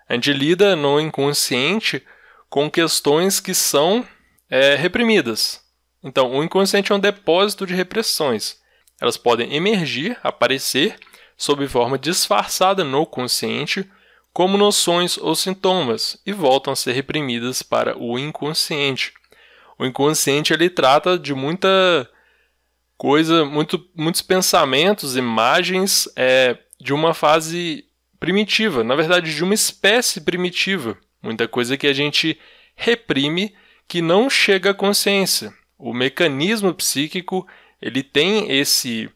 A 0.10 0.16
gente 0.16 0.34
lida 0.34 0.76
no 0.76 1.00
inconsciente 1.00 2.04
com 2.50 2.70
questões 2.70 3.40
que 3.40 3.54
são 3.54 4.06
é, 4.50 4.76
reprimidas. 4.76 5.62
Então, 6.04 6.32
o 6.32 6.44
inconsciente 6.44 6.92
é 6.92 6.96
um 6.96 7.00
depósito 7.00 7.66
de 7.66 7.74
repressões. 7.74 8.58
Elas 9.00 9.18
podem 9.18 9.56
emergir, 9.56 10.18
aparecer, 10.24 10.98
sob 11.38 11.68
forma 11.68 11.98
disfarçada 11.98 12.84
no 12.84 13.06
consciente, 13.06 13.90
como 14.32 14.58
noções 14.58 15.18
ou 15.18 15.36
sintomas, 15.36 16.20
e 16.26 16.34
voltam 16.34 16.74
a 16.74 16.76
ser 16.76 16.94
reprimidas 16.94 17.62
para 17.62 17.98
o 17.98 18.18
inconsciente. 18.18 19.14
O 19.78 19.86
inconsciente 19.86 20.54
ele 20.54 20.70
trata 20.70 21.18
de 21.18 21.34
muita 21.34 22.10
coisa, 22.98 23.44
muito, 23.46 23.86
muitos 23.96 24.22
pensamentos, 24.22 25.18
imagens 25.18 26.08
é, 26.16 26.58
de 26.80 26.94
uma 26.94 27.14
fase 27.14 27.86
primitiva, 28.20 28.84
na 28.84 28.96
verdade, 28.96 29.36
de 29.36 29.44
uma 29.44 29.54
espécie 29.54 30.22
primitiva. 30.22 30.98
Muita 31.22 31.48
coisa 31.48 31.78
que 31.78 31.88
a 31.88 31.94
gente 31.94 32.40
reprime 32.76 33.54
que 33.88 34.02
não 34.02 34.30
chega 34.30 34.72
à 34.72 34.74
consciência. 34.74 35.54
O 35.78 35.94
mecanismo 35.94 36.74
psíquico 36.74 37.48
ele 37.82 38.02
tem 38.02 38.52
esse 38.52 39.10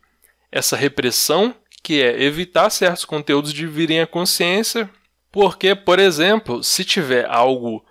essa 0.52 0.76
repressão 0.76 1.56
que 1.84 2.02
é 2.02 2.22
evitar 2.24 2.70
certos 2.70 3.06
conteúdos 3.06 3.54
de 3.54 3.66
virem 3.66 4.02
à 4.02 4.08
consciência, 4.08 4.90
porque, 5.32 5.76
por 5.76 6.00
exemplo, 6.00 6.64
se 6.64 6.84
tiver 6.84 7.26
algo 7.30 7.86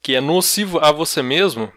que 0.00 0.14
é 0.14 0.20
nocivo 0.20 0.78
a 0.78 0.92
você 0.92 1.22
mesmo, 1.22 1.70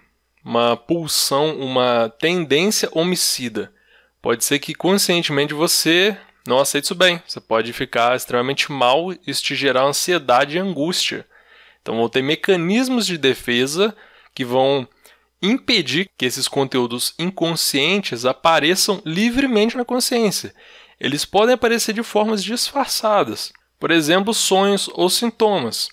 uma 0.50 0.75
pulsão, 0.75 1.60
uma 1.60 2.12
tendência 2.20 2.89
homicida, 2.91 3.72
pode 4.20 4.44
ser 4.44 4.58
que 4.58 4.74
conscientemente 4.74 5.53
você 5.53 6.18
não 6.48 6.58
aceite 6.58 6.86
isso 6.86 6.96
bem. 6.96 7.22
Você 7.27 7.39
pode 7.39 7.72
ficar 7.72 8.15
extremamente 8.15 8.72
mal 8.72 9.13
isso 9.27 9.44
te 9.44 9.53
gerar 9.53 9.84
ansiedade 9.84 10.58
e 10.58 10.60
angústia. 10.60 11.24
Então 11.79 11.98
vão 11.98 12.10
ter 12.10 12.24
mecanismos 12.24 13.06
de 13.06 13.15
defesa 13.15 13.96
que 14.34 14.44
vão 14.44 14.88
impedir 15.39 16.10
que 16.18 16.25
esses 16.25 16.48
conteúdos 16.48 17.13
inconscientes 17.20 18.25
apareçam 18.25 19.03
livremente 19.06 19.77
na 19.77 19.86
consciência. 19.86 20.51
Eles 21.00 21.25
podem 21.25 21.53
aparecer 21.53 21.94
de 21.94 22.01
formas 22.01 22.44
disfarçadas, 22.44 23.53
por 23.79 23.91
exemplo, 23.91 24.34
sonhos 24.34 24.89
ou 24.96 25.12
sintomas. 25.12 25.89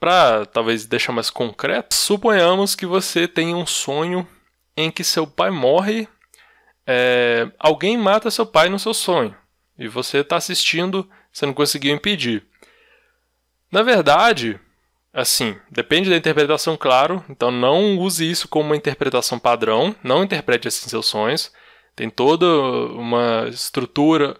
Para 0.00 0.46
talvez 0.46 0.86
deixar 0.86 1.12
mais 1.12 1.28
concreto, 1.28 1.94
suponhamos 1.94 2.74
que 2.74 2.86
você 2.86 3.28
tem 3.28 3.54
um 3.54 3.66
sonho 3.66 4.26
em 4.74 4.90
que 4.90 5.04
seu 5.04 5.26
pai 5.26 5.50
morre, 5.50 6.08
é, 6.86 7.46
alguém 7.58 7.98
mata 7.98 8.30
seu 8.30 8.46
pai 8.46 8.70
no 8.70 8.78
seu 8.78 8.94
sonho 8.94 9.36
e 9.78 9.86
você 9.88 10.18
está 10.18 10.36
assistindo, 10.36 11.08
você 11.30 11.46
não 11.46 11.54
conseguiu 11.54 11.94
impedir. 11.94 12.44
Na 13.72 13.82
verdade, 13.82 14.58
assim, 15.12 15.56
depende 15.70 16.10
da 16.10 16.16
interpretação, 16.16 16.76
claro, 16.76 17.24
então 17.28 17.50
não 17.50 17.98
use 17.98 18.28
isso 18.28 18.48
como 18.48 18.70
uma 18.70 18.76
interpretação 18.76 19.38
padrão, 19.38 19.94
não 20.02 20.24
interprete 20.24 20.68
assim 20.68 20.88
seus 20.88 21.06
sonhos. 21.06 21.52
Tem 21.94 22.08
toda 22.08 22.46
uma 22.46 23.48
estrutura, 23.48 24.36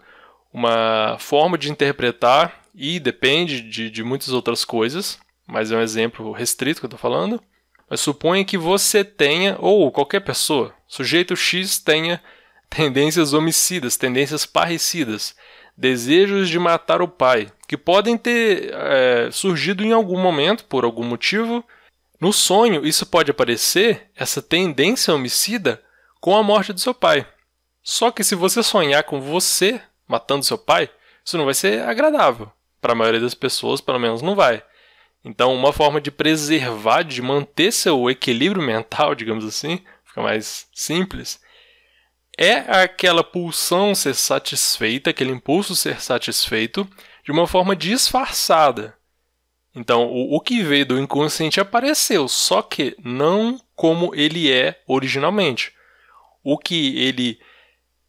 uma 0.51 1.17
forma 1.19 1.57
de 1.57 1.71
interpretar 1.71 2.61
e 2.73 2.99
depende 2.99 3.61
de, 3.61 3.89
de 3.89 4.03
muitas 4.03 4.29
outras 4.29 4.65
coisas 4.65 5.19
mas 5.51 5.69
é 5.69 5.75
um 5.75 5.81
exemplo 5.81 6.31
restrito 6.31 6.79
que 6.79 6.85
eu 6.85 6.87
estou 6.87 6.99
falando. 6.99 7.43
Mas 7.89 7.99
suponha 7.99 8.45
que 8.45 8.57
você 8.57 9.03
tenha, 9.03 9.57
ou 9.59 9.91
qualquer 9.91 10.21
pessoa, 10.21 10.73
sujeito 10.87 11.35
X 11.35 11.77
tenha 11.77 12.23
tendências 12.69 13.33
homicidas, 13.33 13.97
tendências 13.97 14.45
parricidas, 14.45 15.35
desejos 15.75 16.47
de 16.47 16.57
matar 16.57 17.01
o 17.01 17.07
pai, 17.07 17.51
que 17.67 17.75
podem 17.75 18.17
ter 18.17 18.71
é, 18.73 19.29
surgido 19.29 19.83
em 19.83 19.91
algum 19.91 20.17
momento, 20.17 20.63
por 20.63 20.85
algum 20.85 21.03
motivo. 21.03 21.61
No 22.17 22.31
sonho, 22.31 22.85
isso 22.85 23.05
pode 23.05 23.29
aparecer, 23.29 24.09
essa 24.15 24.41
tendência 24.41 25.13
homicida, 25.13 25.83
com 26.21 26.33
a 26.33 26.41
morte 26.41 26.71
do 26.71 26.79
seu 26.79 26.93
pai. 26.93 27.27
Só 27.83 28.09
que 28.09 28.23
se 28.23 28.35
você 28.35 28.63
sonhar 28.63 29.03
com 29.03 29.19
você 29.19 29.81
matando 30.07 30.45
seu 30.45 30.57
pai, 30.57 30.89
isso 31.25 31.37
não 31.37 31.43
vai 31.43 31.53
ser 31.53 31.81
agradável. 31.81 32.49
Para 32.79 32.93
a 32.93 32.95
maioria 32.95 33.19
das 33.19 33.33
pessoas, 33.33 33.81
pelo 33.81 33.99
menos, 33.99 34.21
não 34.21 34.33
vai. 34.33 34.63
Então, 35.23 35.53
uma 35.53 35.71
forma 35.71 36.01
de 36.01 36.09
preservar, 36.09 37.03
de 37.03 37.21
manter 37.21 37.71
seu 37.71 38.09
equilíbrio 38.09 38.61
mental, 38.61 39.13
digamos 39.13 39.45
assim, 39.45 39.79
fica 40.03 40.21
mais 40.21 40.67
simples, 40.73 41.39
é 42.37 42.53
aquela 42.81 43.23
pulsão 43.23 43.93
ser 43.93 44.15
satisfeita, 44.15 45.11
aquele 45.11 45.31
impulso 45.31 45.75
ser 45.75 46.01
satisfeito 46.01 46.89
de 47.23 47.31
uma 47.31 47.45
forma 47.45 47.75
disfarçada. 47.75 48.97
Então, 49.75 50.07
o, 50.07 50.35
o 50.35 50.39
que 50.39 50.63
veio 50.63 50.85
do 50.85 50.99
inconsciente 50.99 51.59
apareceu, 51.59 52.27
só 52.27 52.61
que 52.61 52.95
não 53.03 53.59
como 53.75 54.13
ele 54.15 54.51
é 54.51 54.81
originalmente. 54.87 55.73
O 56.43 56.57
que 56.57 56.97
ele 56.97 57.39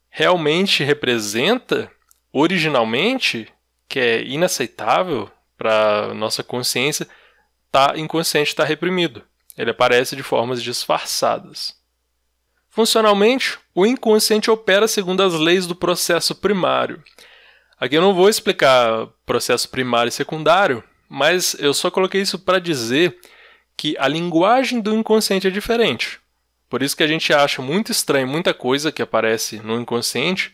realmente 0.09 0.83
representa 0.83 1.91
originalmente, 2.31 3.47
que 3.87 3.99
é 3.99 4.23
inaceitável, 4.23 5.31
para 5.63 6.13
nossa 6.13 6.43
consciência, 6.43 7.07
tá 7.71 7.93
inconsciente 7.95 8.49
está 8.49 8.65
reprimido. 8.65 9.23
Ele 9.57 9.71
aparece 9.71 10.13
de 10.13 10.21
formas 10.21 10.61
disfarçadas. 10.61 11.73
Funcionalmente, 12.69 13.57
o 13.73 13.85
inconsciente 13.85 14.51
opera 14.51 14.87
segundo 14.87 15.23
as 15.23 15.33
leis 15.33 15.65
do 15.65 15.75
processo 15.75 16.35
primário. 16.35 17.01
Aqui 17.79 17.95
eu 17.95 18.01
não 18.01 18.13
vou 18.13 18.27
explicar 18.27 19.07
processo 19.25 19.69
primário 19.69 20.09
e 20.09 20.11
secundário, 20.11 20.83
mas 21.07 21.55
eu 21.59 21.73
só 21.73 21.89
coloquei 21.89 22.21
isso 22.21 22.39
para 22.39 22.59
dizer 22.59 23.17
que 23.77 23.95
a 23.97 24.07
linguagem 24.07 24.81
do 24.81 24.93
inconsciente 24.93 25.47
é 25.47 25.51
diferente. 25.51 26.19
Por 26.69 26.81
isso 26.83 26.97
que 26.97 27.03
a 27.03 27.07
gente 27.07 27.31
acha 27.31 27.61
muito 27.61 27.91
estranho 27.91 28.27
muita 28.27 28.53
coisa 28.53 28.91
que 28.91 29.01
aparece 29.01 29.59
no 29.59 29.79
inconsciente. 29.79 30.53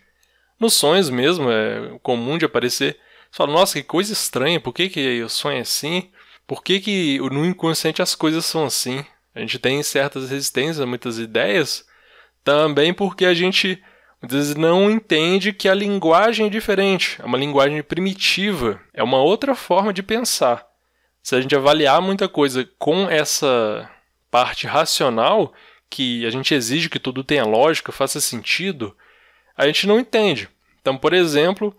Nos 0.60 0.74
sonhos 0.74 1.10
mesmo 1.10 1.50
é 1.50 1.98
comum 2.04 2.38
de 2.38 2.46
aparecer 2.46 3.00
você 3.32 3.38
fala, 3.38 3.54
nossa, 3.54 3.74
que 3.80 3.84
coisa 3.84 4.12
estranha, 4.14 4.60
por 4.60 4.74
que, 4.74 4.90
que 4.90 5.00
eu 5.00 5.30
sonho 5.30 5.62
assim? 5.62 6.12
Por 6.48 6.64
que, 6.64 6.80
que 6.80 7.20
no 7.20 7.46
inconsciente 7.46 8.02
as 8.02 8.16
coisas 8.16 8.46
são 8.46 8.66
assim? 8.66 9.06
A 9.36 9.40
gente 9.40 9.60
tem 9.60 9.82
certas 9.84 10.30
resistências 10.30 10.80
a 10.80 10.86
muitas 10.86 11.20
ideias, 11.20 11.86
também 12.44 12.94
porque 12.94 13.26
a 13.26 13.34
gente 13.34 13.82
às 14.22 14.32
vezes 14.32 14.56
não 14.56 14.90
entende 14.90 15.54
que 15.54 15.70
a 15.70 15.74
linguagem 15.74 16.48
é 16.48 16.50
diferente, 16.50 17.18
é 17.22 17.26
uma 17.26 17.38
linguagem 17.38 17.82
primitiva, 17.82 18.82
é 18.94 19.02
uma 19.02 19.22
outra 19.22 19.56
forma 19.56 19.94
de 19.94 20.04
pensar. 20.04 20.66
Se 21.22 21.36
a 21.36 21.42
gente 21.42 21.56
avaliar 21.56 22.02
muita 22.02 22.28
coisa 22.28 22.70
com 22.78 23.10
essa 23.10 23.90
parte 24.32 24.68
racional, 24.68 25.54
que 25.90 26.26
a 26.26 26.30
gente 26.30 26.54
exige 26.54 26.90
que 26.90 27.00
tudo 27.00 27.24
tenha 27.24 27.46
lógica, 27.46 27.92
faça 27.92 28.20
sentido, 28.20 28.96
a 29.56 29.66
gente 29.66 29.88
não 29.88 30.00
entende. 30.00 30.50
Então, 30.82 30.98
por 30.98 31.14
exemplo, 31.14 31.76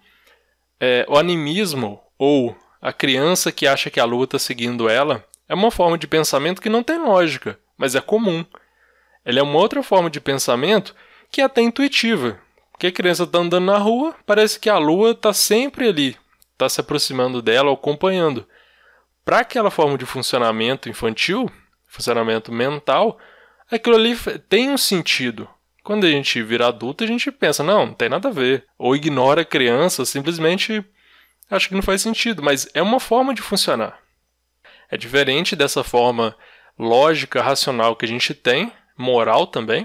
é, 0.81 1.05
o 1.09 1.19
animismo, 1.19 2.01
ou 2.19 2.57
a 2.81 2.93
criança 2.93 3.53
que 3.53 3.67
acha 3.67 3.91
que 3.91 4.01
a 4.01 4.05
lua 4.05 4.25
está 4.25 4.39
seguindo 4.39 4.89
ela, 4.89 5.25
é 5.49 5.55
uma 5.55 5.71
forma 5.71 5.99
de 5.99 6.07
pensamento 6.07 6.63
que 6.63 6.71
não 6.71 6.83
tem 6.83 6.99
lógica, 6.99 7.59
mas 7.77 7.95
é 7.95 8.01
comum. 8.01 8.45
Ela 9.25 9.41
é 9.41 9.43
uma 9.43 9.59
outra 9.59 9.83
forma 9.83 10.09
de 10.09 10.21
pensamento 10.21 10.95
que 11.31 11.41
é 11.41 11.45
até 11.45 11.61
intuitiva. 11.61 12.39
Porque 12.73 12.87
a 12.87 12.93
criança 12.93 13.25
está 13.25 13.39
andando 13.39 13.67
na 13.67 13.77
rua, 13.77 14.15
parece 14.25 14.59
que 14.59 14.71
a 14.71 14.79
lua 14.79 15.11
está 15.11 15.35
sempre 15.35 15.89
ali, 15.89 16.17
está 16.53 16.69
se 16.69 16.81
aproximando 16.81 17.43
dela 17.43 17.73
acompanhando. 17.73 18.47
Para 19.23 19.41
aquela 19.41 19.71
forma 19.71 19.99
de 19.99 20.07
funcionamento 20.07 20.89
infantil, 20.89 21.51
funcionamento 21.87 22.51
mental, 22.51 23.19
aquilo 23.71 23.97
ali 23.97 24.17
tem 24.49 24.71
um 24.71 24.79
sentido. 24.79 25.47
Quando 25.91 26.07
a 26.07 26.09
gente 26.09 26.41
vira 26.41 26.69
adulto, 26.69 27.03
a 27.03 27.07
gente 27.09 27.33
pensa, 27.33 27.65
não, 27.65 27.87
não 27.87 27.95
tem 27.95 28.09
nada 28.09 28.29
a 28.29 28.31
ver. 28.31 28.65
Ou 28.79 28.95
ignora 28.95 29.41
a 29.41 29.45
criança, 29.45 30.05
simplesmente 30.05 30.85
acha 31.51 31.69
que 31.69 31.75
não 31.75 31.83
faz 31.83 32.01
sentido. 32.01 32.45
Mas 32.45 32.69
é 32.75 32.81
uma 32.81 33.01
forma 33.01 33.35
de 33.35 33.43
funcionar. 33.43 33.99
É 34.89 34.97
diferente 34.97 35.57
dessa 35.57 35.83
forma 35.83 36.37
lógica, 36.79 37.43
racional 37.43 37.97
que 37.97 38.05
a 38.05 38.09
gente 38.09 38.33
tem, 38.35 38.73
moral 38.97 39.49
também, 39.49 39.85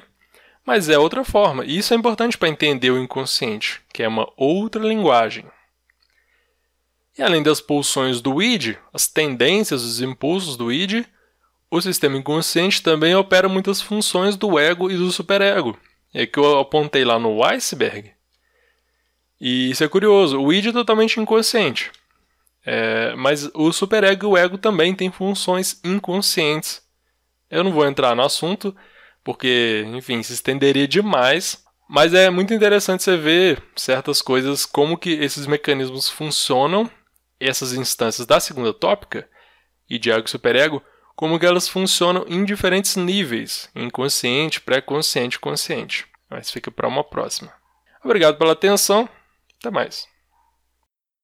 mas 0.63 0.89
é 0.89 0.99
outra 0.99 1.23
forma. 1.23 1.65
E 1.65 1.75
isso 1.75 1.91
é 1.91 1.97
importante 1.97 2.37
para 2.37 2.49
entender 2.49 2.91
o 2.91 3.01
inconsciente, 3.01 3.81
que 3.91 4.03
é 4.03 4.07
uma 4.07 4.31
outra 4.37 4.83
linguagem. 4.83 5.45
E 7.17 7.23
além 7.23 7.41
das 7.41 7.59
pulsões 7.59 8.21
do 8.21 8.43
id, 8.43 8.77
as 8.93 9.07
tendências, 9.07 9.81
os 9.81 9.99
impulsos 10.01 10.55
do 10.55 10.71
id, 10.71 11.03
o 11.71 11.81
sistema 11.81 12.15
inconsciente 12.15 12.83
também 12.83 13.15
opera 13.15 13.49
muitas 13.49 13.81
funções 13.81 14.35
do 14.35 14.59
ego 14.59 14.91
e 14.91 14.95
do 14.95 15.11
superego. 15.11 15.75
É 16.17 16.25
que 16.25 16.39
eu 16.39 16.59
apontei 16.59 17.03
lá 17.03 17.19
no 17.19 17.43
iceberg. 17.43 18.09
E 19.39 19.69
isso 19.69 19.83
é 19.83 19.87
curioso, 19.89 20.41
o 20.41 20.53
id 20.53 20.67
é 20.67 20.71
totalmente 20.71 21.19
inconsciente. 21.19 21.91
É, 22.65 23.13
mas 23.15 23.51
o 23.53 23.73
superego 23.73 24.25
e 24.25 24.29
o 24.29 24.37
ego 24.37 24.57
também 24.57 24.95
têm 24.95 25.11
funções 25.11 25.81
inconscientes. 25.83 26.81
Eu 27.51 27.65
não 27.65 27.71
vou 27.73 27.85
entrar 27.85 28.15
no 28.15 28.23
assunto, 28.23 28.73
porque, 29.25 29.83
enfim, 29.93 30.23
se 30.23 30.31
estenderia 30.31 30.87
demais. 30.87 31.61
Mas 31.87 32.13
é 32.13 32.29
muito 32.29 32.53
interessante 32.53 33.03
você 33.03 33.17
ver 33.17 33.61
certas 33.75 34.21
coisas, 34.21 34.65
como 34.65 34.97
que 34.97 35.11
esses 35.11 35.45
mecanismos 35.45 36.09
funcionam, 36.09 36.89
essas 37.41 37.73
instâncias 37.73 38.25
da 38.25 38.39
segunda 38.39 38.73
tópica, 38.73 39.29
e 39.89 39.99
de 39.99 40.11
ego 40.11 40.25
e 40.25 40.29
superego, 40.29 40.81
como 41.15 41.39
que 41.39 41.45
elas 41.45 41.67
funcionam 41.67 42.25
em 42.27 42.43
diferentes 42.43 42.95
níveis, 42.95 43.69
inconsciente, 43.75 44.59
pré-consciente 44.61 45.39
consciente. 45.39 46.05
Mas 46.29 46.51
fica 46.51 46.69
para 46.69 46.87
uma 46.87 47.03
próxima. 47.03 47.53
Obrigado 48.03 48.37
pela 48.37 48.53
atenção, 48.53 49.07
até 49.59 49.71
mais. 49.71 50.07